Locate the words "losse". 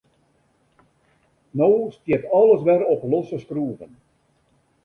3.11-3.37